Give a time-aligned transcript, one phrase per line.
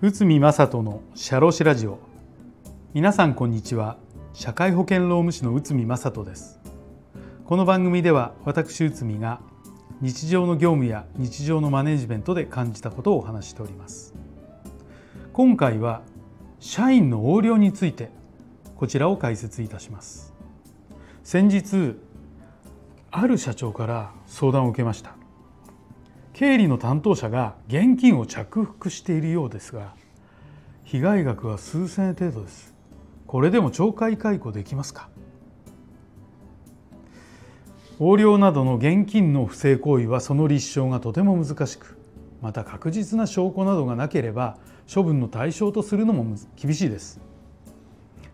[0.00, 1.98] 内海正人の社労士ラジオ。
[2.94, 3.96] 皆さんこんにちは。
[4.34, 6.60] 社会保険労務士の内海正人です。
[7.44, 9.40] この番組では私内海が
[10.00, 14.14] 日常の業務や日常のマネジメントで感じたことをお話しております。
[15.32, 16.02] 今回は
[16.60, 18.10] 社員の横領について
[18.76, 20.32] こちらを解説いたします。
[21.24, 21.96] 先日
[23.18, 25.16] ある社長から相談を受けました。
[26.34, 29.94] 経理の担当者が現金を着服しているようですが
[30.84, 32.74] 被害額は数千円程度です。
[33.26, 35.08] これでも懲戒解雇できますか？
[37.98, 41.96] 横領などの現金の不正行為はその立証がとても難しく
[42.42, 44.58] また確実な証拠などがなければ
[44.94, 47.18] 処分の対象とするのも厳しいです。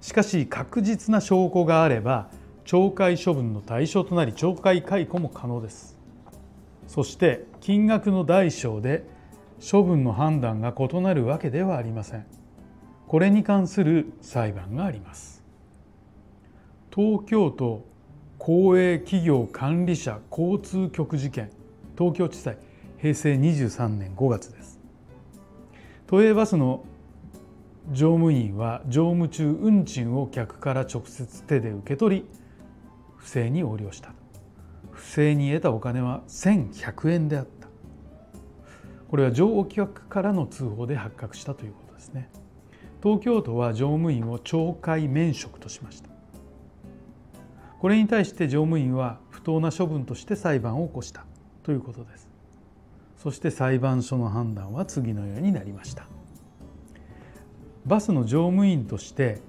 [0.00, 2.30] しかし確実な証拠があれば
[2.64, 5.98] 懲戒処分の対象となり懲戒解雇も可能です。
[6.86, 9.04] そして金額の大小で
[9.70, 12.26] 処分の判断が異なるわけではありません。
[13.06, 15.42] これに関する裁判があります。
[16.94, 17.84] 東京都
[18.38, 21.50] 公営企業管理者交通局事件
[21.96, 22.58] 東京地裁
[22.98, 24.80] 平成23年5月です。
[26.06, 26.84] 都営バスの
[27.90, 32.26] 乗務員は乗務中運賃を客から直接手で受け取り
[33.22, 34.12] 不正に横領した。
[34.90, 37.68] 不正に得たお金は1100円であった。
[39.08, 42.28] これは乗客からの通報で発覚したということですね。
[43.02, 46.10] 東京都は乗務員を懲戒免職としました。
[47.78, 51.24] これに対して乗務員は不当な処分として裁判を起こした。
[51.62, 52.28] ということです。
[53.18, 56.06] そして裁判所の判断は次のようになりました。
[57.86, 59.40] バスの乗務員として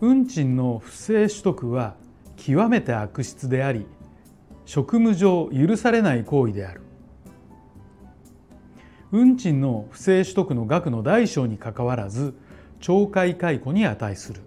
[0.00, 1.96] 運賃の不正取得は
[2.44, 3.86] 極めて悪質であり
[4.64, 6.80] 職務上許されない行為である。
[9.12, 12.34] 運賃の不正取得の額の大小にかかわらず
[12.80, 14.40] 懲戒解雇に値する。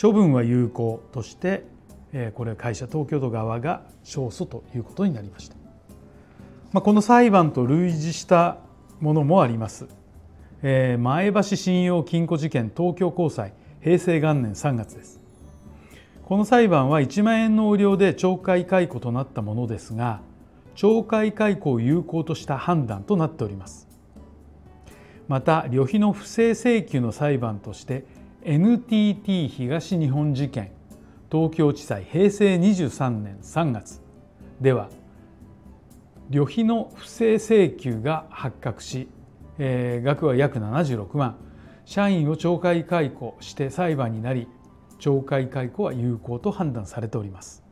[0.00, 1.64] 処分は有効として
[2.34, 5.56] これ会社東京都側が勝訴ということになりました、
[6.72, 8.58] まあ、この裁判と類似した
[9.00, 9.86] ものもあります。
[10.62, 15.25] え前橋信用金庫事件東京高裁平成元年3月です。
[16.26, 20.22] この裁判は1万円の横領で懲戒解雇となったものですが
[20.74, 23.86] 懲戒解雇を有効とした判断となっております。
[25.28, 28.04] また旅費の不正請求の裁判として
[28.42, 30.72] NTT 東日本事件
[31.30, 34.02] 東京地裁平成23年3月
[34.60, 34.90] では
[36.28, 39.08] 旅費の不正請求が発覚し、
[39.58, 41.36] えー、額は約76万。
[41.84, 44.48] 社員を懲戒解雇して裁判になり
[44.98, 47.62] 懲戒解雇は有効と判断されております。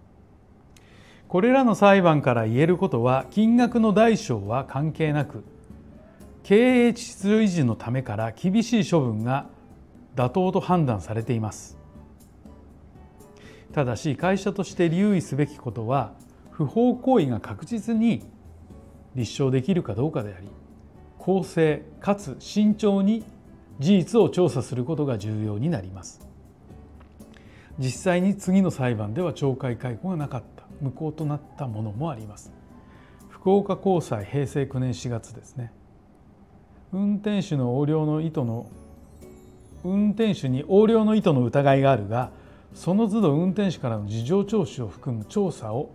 [1.28, 5.42] これらの裁判から言えることは金額の大小は関係なく
[6.44, 9.46] 経営秩序維持のためから厳しい処分が
[10.14, 11.78] 妥当と判断されています。
[13.72, 16.12] ただし会社として留意すべきことは
[16.52, 18.22] 不法行為が確実に
[19.16, 20.48] 立証できるかどうかであり
[21.18, 23.24] 公正かつ慎重に
[23.80, 26.33] 事実を調査することが重要になります。
[27.78, 32.52] 実際に次の裁判では懲戒解雇がなかった無効となったものもあります。
[33.28, 35.72] 福岡高裁平成9年4月ですね。
[36.92, 38.66] 運転手の横領の意図の
[39.82, 42.30] 運転手に横領の意図の疑いがあるが
[42.72, 45.90] その都度運転手からの事情聴取を含む調査を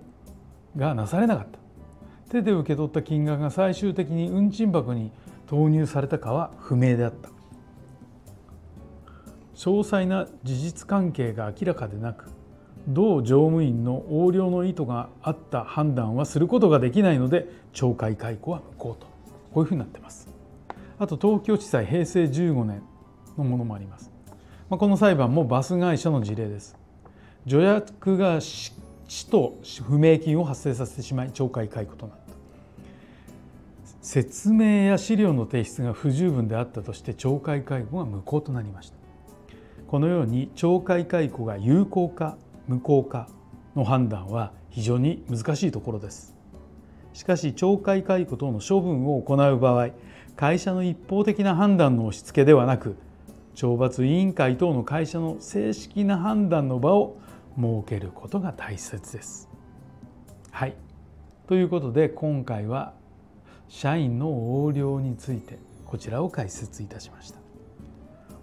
[0.75, 1.59] がなされなかった。
[2.29, 5.11] 手で受け取った金額が最終的に運賃箱に
[5.47, 7.38] 投入されたかは不明であった。
[9.59, 12.29] 詳細な事実関係が明らかでなく
[12.87, 19.05] 同乗務員の横領の意図があった判断はすることができないので懲戒解雇は無効と
[19.53, 20.29] こういうふうになってます
[20.99, 22.81] あと東京地裁平成15年
[23.37, 24.11] のものもあります。
[24.69, 26.77] まあ、この裁判もバス会社の事例です。
[27.47, 28.73] 助役が死
[29.31, 32.33] と不明金を発生させてしまい懲戒解雇となった。
[34.01, 38.98] 説明や資料の提出が不十分であったとして懲戒解雇が無効となりました。
[39.89, 42.37] このように懲戒解雇が有効か
[42.67, 43.27] 無効か
[43.75, 46.35] の判断は非常に難しいところです。
[47.13, 49.89] しかし懲戒解雇等の処分を行う場合
[50.35, 52.97] 会社の一方的な判断の押し付けではなく
[53.55, 57.17] 懲罰委員会等の会社の正式な判断の場を
[57.57, 59.49] 設けることが大切です。
[60.51, 60.75] はい
[61.47, 62.93] ということで今回は
[63.67, 65.57] 社員の横領について
[65.87, 67.48] こちらを解説いたしました。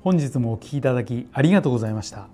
[0.07, 2.29] 本日もお聴きいただきありがとうございました。